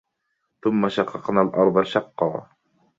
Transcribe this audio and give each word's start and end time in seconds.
ثم 0.63 0.89
شققنا 0.89 1.41
الأرض 1.41 1.83
شقا 1.83 2.47